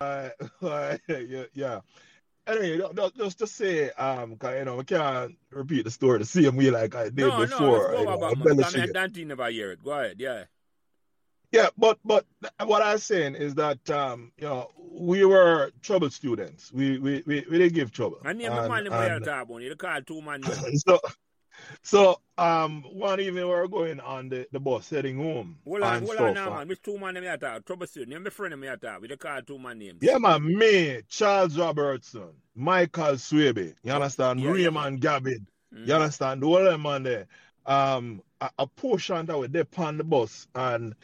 uh, 0.00 0.28
yeah, 1.08 1.44
yeah. 1.54 1.80
Anyway, 2.46 2.80
just 3.16 3.38
to 3.40 3.46
say, 3.46 3.90
um, 3.90 4.36
you 4.42 4.64
know, 4.64 4.76
we 4.76 4.84
can't 4.84 5.36
repeat 5.50 5.84
the 5.84 5.90
story 5.90 6.18
the 6.18 6.24
same 6.24 6.56
way 6.56 6.70
like 6.70 6.94
I 6.94 7.04
did 7.04 7.18
no, 7.18 7.40
before. 7.40 7.92
No, 7.92 7.92
no, 7.92 7.98
you 7.98 8.04
no, 8.04 8.16
know, 8.16 8.30
about 8.30 8.74
man. 8.74 8.92
Dante 8.92 9.24
never 9.24 9.50
hear 9.50 9.72
it. 9.72 9.84
Go 9.84 9.90
ahead, 9.90 10.16
yeah. 10.18 10.44
Yeah, 11.50 11.68
but 11.78 11.98
but 12.04 12.26
what 12.64 12.82
I'm 12.82 12.98
saying 12.98 13.34
is 13.34 13.54
that 13.54 13.88
um, 13.90 14.32
you 14.36 14.44
know 14.44 14.70
we 14.78 15.24
were 15.24 15.72
trouble 15.82 16.10
students. 16.10 16.70
We 16.72 16.98
we 16.98 17.22
we, 17.26 17.44
we 17.50 17.58
didn't 17.58 17.74
give 17.74 17.90
trouble. 17.90 18.18
And 18.24 18.38
name 18.38 18.54
the 18.54 18.68
man 18.68 18.86
in 18.86 18.92
my 18.92 19.08
talk 19.18 19.44
about 19.44 19.62
you 19.62 19.74
call 19.74 20.02
two 20.02 20.20
man. 20.20 20.42
so 20.86 21.00
so 21.88 22.20
um 22.36 22.84
one 22.92 23.18
evening 23.18 23.44
we 23.44 23.50
were 23.50 23.66
going 23.66 23.98
on 24.00 24.28
the, 24.28 24.46
the 24.52 24.60
bus 24.60 24.90
heading 24.90 25.16
home. 25.16 25.56
Hold 25.64 25.82
on, 25.82 26.04
hold 26.04 26.18
on 26.18 26.34
now, 26.34 26.50
man. 26.50 26.68
Which 26.68 26.82
two 26.82 26.98
man 26.98 27.14
name 27.14 27.38
talk? 27.38 27.64
Trouble 27.64 27.86
student. 27.86 28.12
Name 28.12 28.24
my 28.24 28.30
friend 28.30 28.60
name 28.60 28.76
talk. 28.78 29.00
We 29.00 29.08
call 29.16 29.40
two 29.42 29.58
man 29.58 29.78
names. 29.78 29.98
Yeah, 30.02 30.18
man. 30.18 30.44
Me, 30.44 31.00
Charles 31.08 31.58
Robertson, 31.58 32.28
Michael 32.54 33.14
Swaby. 33.14 33.74
You 33.82 33.92
understand? 33.92 34.40
Yeah, 34.40 34.50
Raymond 34.50 35.02
yeah. 35.02 35.18
Gabbid. 35.18 35.46
Mm-hmm. 35.74 35.84
You 35.86 35.94
understand? 35.94 36.42
The 36.42 36.46
whole 36.46 36.64
them 36.64 36.82
man 36.82 37.02
there. 37.04 37.26
Um, 37.64 38.22
a, 38.40 38.50
a 38.58 38.66
portion 38.66 39.26
that 39.26 39.38
were 39.38 39.48
there 39.48 39.66
on 39.78 39.96
the 39.96 40.04
bus 40.04 40.46
and 40.54 40.94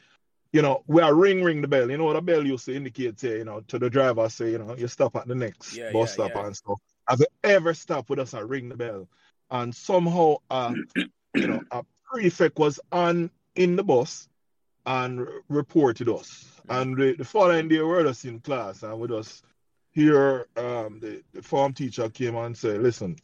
you 0.53 0.63
know, 0.63 0.85
we 0.87 1.03
are 1.03 1.13
ring 1.13 1.43
ring 1.43 1.63
the 1.63 1.69
bell. 1.69 1.91
You 1.91 1.97
know 1.97 2.05
what 2.05 2.15
a 2.15 2.21
bell 2.21 2.47
used 2.47 2.67
to 2.67 2.77
indicate, 2.77 3.19
say, 3.19 3.39
you 3.39 3.45
know, 3.45 3.61
to 3.63 3.77
the 3.77 3.91
driver, 3.91 4.29
say, 4.29 4.53
you 4.53 4.59
know, 4.59 4.77
you 4.77 4.87
stop 4.87 5.17
at 5.17 5.27
the 5.27 5.35
next 5.35 5.77
yeah, 5.77 5.91
bus 5.91 6.11
yeah, 6.11 6.27
stop 6.27 6.31
yeah. 6.33 6.47
and 6.47 6.57
stuff. 6.57 6.79
Have 7.09 7.19
you 7.19 7.27
ever 7.43 7.75
stopped 7.75 8.09
with 8.09 8.21
us 8.21 8.35
and 8.35 8.49
ring 8.49 8.69
the 8.69 8.77
bell? 8.77 9.09
And 9.55 9.73
somehow, 9.73 10.39
uh, 10.51 10.75
you 11.35 11.47
know, 11.47 11.63
a 11.71 11.85
prefect 12.13 12.59
was 12.59 12.81
on 12.91 13.31
in 13.55 13.77
the 13.77 13.85
bus 13.85 14.29
and 14.85 15.29
reported 15.49 16.09
us. 16.09 16.51
And 16.69 16.97
the, 16.97 17.15
the 17.17 17.25
following 17.25 17.69
day, 17.69 17.79
we 17.79 17.85
were 17.85 18.05
us 18.05 18.25
in 18.25 18.41
class 18.41 18.83
and 18.83 18.99
we 18.99 19.07
just 19.07 19.45
here, 19.93 20.49
um, 20.57 20.99
the, 20.99 21.23
the 21.33 21.41
form 21.41 21.73
teacher 21.73 22.09
came 22.09 22.35
and 22.35 22.59
said, 22.59 22.83
listen, 22.83 23.15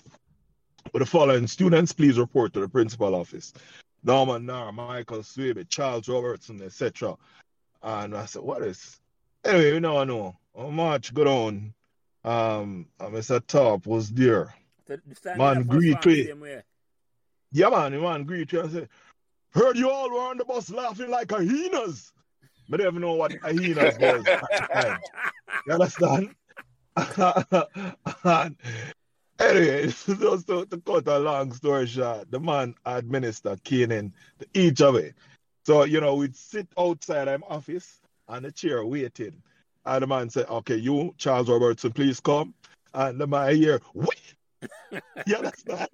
with 0.93 1.01
the 1.01 1.07
following 1.07 1.49
students, 1.49 1.93
please 1.93 2.17
report 2.17 2.53
to 2.53 2.61
the 2.61 2.69
principal 2.69 3.17
office. 3.17 3.53
Norman 4.05 4.47
Naar, 4.47 4.73
Michael 4.73 5.25
Swaby, 5.25 5.69
Charles 5.69 6.09
Robertson, 6.09 6.63
etc. 6.63 7.17
And 7.83 8.17
I 8.17 8.27
said, 8.27 8.43
what 8.43 8.63
is? 8.63 9.01
Anyway, 9.45 9.73
you 9.73 9.81
know, 9.81 9.99
I 9.99 10.05
know. 10.05 10.37
How 10.57 10.71
much 10.71 11.13
go 11.13 11.47
on? 11.47 11.75
Um, 12.23 12.87
Mr. 13.01 13.45
Top 13.45 13.89
was 13.89 14.11
there. 14.11 14.55
Man, 15.39 15.63
greet 15.65 16.05
me. 16.07 16.31
Yeah, 17.53 17.69
man, 17.69 17.93
the 17.93 17.99
man, 17.99 18.25
greet 18.25 18.53
you. 18.53 18.63
I 18.63 18.69
said, 18.69 18.89
heard 19.51 19.77
you 19.77 19.91
all 19.91 20.11
were 20.11 20.21
on 20.21 20.39
the 20.39 20.45
bus 20.45 20.71
laughing 20.71 21.11
like 21.11 21.31
hyenas. 21.31 22.13
But 22.69 22.81
I 22.81 22.85
don't 22.85 23.01
know 23.01 23.15
what 23.15 23.33
hyenas 23.43 23.99
was 23.99 24.27
You 25.67 25.73
understand? 25.73 26.35
and 28.25 28.57
Anyway, 29.41 29.87
just 30.07 30.47
to, 30.47 30.67
to 30.67 30.81
cut 30.85 31.09
a 31.09 31.19
long 31.19 31.51
story 31.53 31.87
short, 31.87 32.31
the 32.31 32.39
man 32.39 32.75
administered 32.85 33.65
caning 33.65 34.13
to 34.39 34.47
each 34.53 34.83
of 34.83 34.97
it. 34.97 35.15
So, 35.65 35.85
you 35.85 36.01
know, 36.01 36.15
we'd 36.17 36.37
sit 36.37 36.69
outside 36.79 37.41
my 37.41 37.47
office 37.49 38.01
on 38.29 38.43
the 38.43 38.53
chair 38.53 38.85
waiting. 38.85 39.43
And 39.87 40.03
the 40.03 40.07
man 40.07 40.29
said, 40.29 40.47
Okay, 40.51 40.77
you, 40.77 41.15
Charles 41.17 41.49
Robertson, 41.49 41.93
please 41.93 42.21
come. 42.21 42.53
And 42.93 43.19
the 43.19 43.27
man 43.27 43.57
here, 43.57 43.81
wait. 43.95 44.35
You 45.27 45.37
understand? 45.37 45.89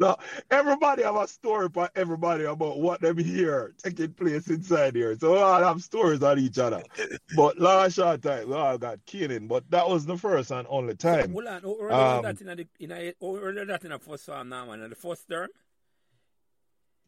now, 0.00 0.16
everybody 0.50 1.02
have 1.02 1.16
a 1.16 1.28
story 1.28 1.68
for 1.72 1.90
everybody 1.94 2.44
about 2.44 2.80
what 2.80 3.00
them 3.00 3.18
here 3.18 3.74
taking 3.82 4.12
place 4.12 4.48
inside 4.48 4.94
here. 4.94 5.16
So 5.18 5.32
we 5.32 5.38
all 5.38 5.62
have 5.62 5.82
stories 5.82 6.22
on 6.22 6.38
each 6.38 6.58
other. 6.58 6.82
But 7.36 7.58
last 7.58 7.94
short 7.94 8.22
time, 8.22 8.48
we 8.48 8.54
all 8.54 8.78
got 8.78 9.04
killing. 9.06 9.48
But 9.48 9.70
that 9.70 9.88
was 9.88 10.06
the 10.06 10.16
first 10.16 10.50
and 10.50 10.66
only 10.70 10.94
time. 10.94 11.32
Hold 11.32 11.46
on, 11.46 11.64
earlier 11.64 11.92
um, 11.92 12.22
that 12.22 12.40
in 12.40 12.46
the, 12.46 12.68
in 12.80 12.92
a, 12.92 13.14
earlier 13.22 13.64
that 13.66 13.84
in 13.84 13.90
the 13.90 13.98
first 13.98 14.26
farm 14.26 14.48
now, 14.48 14.66
man, 14.66 14.82
in 14.82 14.90
the 14.90 14.96
first 14.96 15.28
term? 15.28 15.48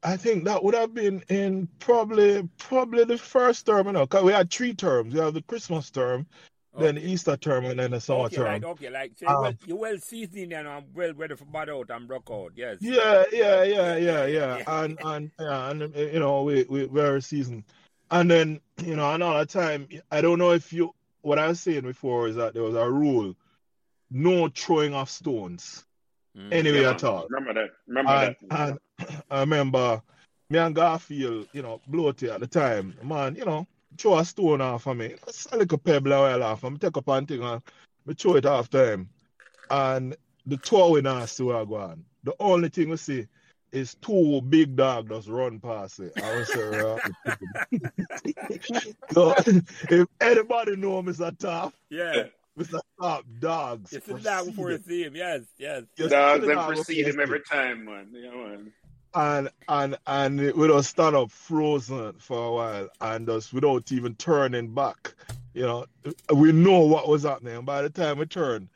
I 0.03 0.16
think 0.16 0.44
that 0.44 0.64
would 0.64 0.74
have 0.74 0.94
been 0.94 1.22
in 1.28 1.69
probably 1.78 2.48
probably 2.56 3.04
the 3.04 3.19
first 3.19 3.66
term, 3.66 3.86
you 3.86 3.92
know, 3.92 4.06
because 4.06 4.24
we 4.24 4.32
had 4.32 4.50
three 4.50 4.72
terms. 4.74 5.12
We 5.12 5.20
have 5.20 5.34
the 5.34 5.42
Christmas 5.42 5.91
term, 5.91 6.26
Okay. 6.75 6.84
Then 6.84 6.94
the 6.97 7.06
Easter 7.06 7.36
term 7.36 7.64
and 7.64 7.81
then 7.81 7.91
the 7.91 8.00
summer 8.00 8.25
okay, 8.25 8.36
term. 8.36 8.44
Like, 8.47 8.64
okay, 8.64 8.91
like 8.91 9.12
so 9.16 9.26
um, 9.26 9.42
well, 9.42 9.54
you 9.66 9.76
well 9.76 9.98
seasoned 9.98 10.53
and 10.53 10.69
I'm 10.69 10.84
well 10.94 11.12
ready 11.14 11.34
for 11.34 11.44
bad 11.47 11.69
out 11.69 11.91
and 11.91 12.06
broke 12.06 12.31
out. 12.31 12.53
Yes. 12.54 12.78
Yeah, 12.81 13.25
yeah, 13.32 13.64
yeah, 13.64 13.97
yeah, 13.97 14.26
yeah. 14.26 14.62
and 14.66 14.98
and 15.04 15.30
yeah, 15.41 15.70
and 15.70 15.94
you 15.97 16.20
know 16.20 16.42
we 16.42 16.64
we 16.69 16.86
very 16.86 17.22
seasoned. 17.22 17.64
And 18.12 18.30
then 18.30 18.60
you 18.84 18.94
know 18.94 19.12
another 19.12 19.47
time 19.47 19.88
I 20.12 20.20
don't 20.20 20.38
know 20.38 20.53
if 20.53 20.72
you 20.72 20.94
what 21.22 21.41
I 21.41 21.48
was 21.48 21.60
saying 21.60 21.82
before 21.82 22.28
is 22.28 22.36
that 22.36 22.54
there 22.54 22.62
was 22.62 22.76
a 22.76 22.88
rule, 22.88 23.34
no 24.10 24.48
throwing 24.48 24.94
of 24.94 25.10
stones. 25.10 25.84
Mm. 26.36 26.53
Anyway 26.53 26.82
yeah, 26.82 26.91
at 26.91 27.03
all. 27.03 27.26
Remember 27.28 27.54
that. 27.54 27.70
Remember 27.88 28.12
and, 28.12 28.36
that. 28.48 28.69
And 28.69 29.22
I 29.28 29.41
remember 29.41 30.03
me 30.50 30.59
and 30.59 30.75
Garfield, 30.75 31.48
you 31.53 31.62
know, 31.62 31.80
bloated 31.88 32.30
at 32.30 32.41
the 32.41 32.47
time. 32.47 32.94
Man, 33.03 33.34
you 33.34 33.44
know, 33.44 33.66
throw 33.98 34.18
a 34.18 34.24
stone 34.24 34.60
off 34.60 34.86
of 34.86 34.96
me. 34.96 35.14
It's 35.26 35.46
a 35.46 35.56
little 35.56 35.78
pebble 35.78 36.12
a 36.12 36.20
while 36.20 36.42
off. 36.42 36.64
I'm 36.64 36.78
take 36.78 36.96
up 36.96 37.08
and 37.08 37.28
thing 37.28 37.42
and 37.42 37.62
me 38.06 38.14
throw 38.14 38.36
it 38.36 38.46
after 38.46 38.92
him. 38.92 39.08
And 39.70 40.16
the 40.46 40.56
two 40.56 40.90
we 40.90 41.00
not 41.00 41.28
see 41.28 41.44
where 41.44 41.56
I 41.56 41.64
go 41.64 41.76
on. 41.76 42.04
The 42.24 42.34
only 42.40 42.68
thing 42.68 42.90
we 42.90 42.96
see 42.96 43.26
is 43.72 43.94
two 43.96 44.40
big 44.42 44.76
dogs 44.76 45.08
just 45.08 45.28
run 45.28 45.60
past 45.60 46.00
it. 46.00 46.12
I 46.22 46.36
was 46.36 46.48
say, 46.48 46.98
so 49.10 49.34
if 49.90 50.08
anybody 50.20 50.76
know 50.76 51.02
Mr. 51.02 51.36
Tough, 51.38 51.72
yeah. 51.88 52.24
Mr. 52.58 52.80
Top 53.00 53.24
dogs. 53.38 53.92
It's 53.92 54.08
a 54.08 54.18
dog 54.18 54.46
before 54.46 54.72
you 54.72 54.82
see 54.86 55.04
him, 55.04 55.14
yes, 55.14 55.42
yes. 55.56 55.84
Dogs 55.96 56.46
that 56.46 56.66
precede 56.66 57.06
him 57.06 57.20
every 57.20 57.40
time, 57.42 57.84
man. 57.84 58.08
Yeah, 58.12 58.30
man 58.30 58.72
and 59.15 59.50
and 59.69 59.98
and 60.06 60.41
we 60.53 60.69
just 60.69 60.91
stand 60.91 61.16
up 61.16 61.31
frozen 61.31 62.12
for 62.19 62.47
a 62.47 62.53
while 62.53 62.88
and 63.00 63.26
just 63.26 63.53
without 63.53 63.91
even 63.93 64.15
turning 64.16 64.72
back. 64.75 65.15
You 65.53 65.62
know, 65.62 65.87
we 66.32 66.53
know 66.53 66.81
what 66.81 67.09
was 67.09 67.25
happening. 67.25 67.56
And 67.56 67.66
by 67.66 67.82
the 67.82 67.91
time 67.91 68.19
we 68.19 68.26
turn, 68.26 68.69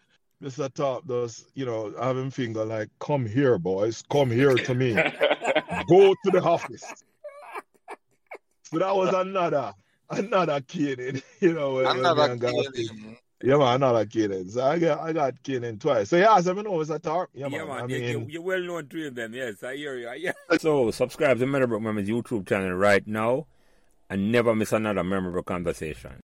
Mr. 0.42 0.72
Top 0.72 1.06
does, 1.06 1.44
you 1.54 1.64
know, 1.64 1.94
having 2.00 2.30
finger 2.30 2.64
like, 2.64 2.88
come 2.98 3.26
here, 3.26 3.58
boys, 3.58 4.02
come 4.10 4.30
here 4.30 4.54
to 4.54 4.74
me. 4.74 4.92
Go 5.88 6.14
to 6.24 6.30
the 6.30 6.42
office. 6.42 6.84
So 8.64 8.78
that 8.78 8.94
was 8.94 9.14
another 9.14 9.72
another 10.10 10.60
kid, 10.60 11.22
you 11.40 11.54
know, 11.54 11.78
another 11.78 12.36
kid. 12.36 13.16
Yeah, 13.44 13.58
man, 13.58 13.66
i 13.66 13.74
another 13.74 14.06
Canaan. 14.06 14.48
So 14.48 14.64
I 14.64 14.78
got 14.78 15.00
I 15.00 15.12
got 15.12 15.42
Canaan 15.42 15.78
twice. 15.78 16.08
So 16.08 16.16
yeah, 16.16 16.40
so 16.40 16.58
I 16.58 16.62
know 16.62 16.80
it's 16.80 16.88
a 16.90 16.98
talk. 16.98 17.28
Yeah, 17.34 17.48
yeah 17.48 17.64
man. 17.64 17.82
I 17.82 17.86
mean, 17.86 18.02
you, 18.04 18.26
you're 18.28 18.42
well 18.42 18.60
known 18.60 18.88
to 18.88 19.10
them. 19.10 19.34
Yes, 19.34 19.62
I 19.62 19.76
hear 19.76 19.96
you. 19.96 20.10
Yeah. 20.16 20.32
So 20.58 20.90
subscribe 20.90 21.38
to 21.40 21.46
Meadowbrook 21.46 21.82
Memories 21.82 22.08
YouTube 22.08 22.48
channel 22.48 22.72
right 22.72 23.06
now 23.06 23.46
and 24.08 24.32
never 24.32 24.54
miss 24.54 24.72
another 24.72 25.04
memorable 25.04 25.42
conversation. 25.42 26.22